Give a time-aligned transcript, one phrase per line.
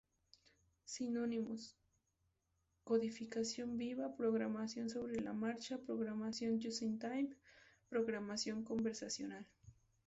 [0.83, 1.77] Sinónimos:
[2.83, 7.29] Codificación viva, programación sobre la marcha, programación "just in time",
[7.87, 9.45] programación conversacional.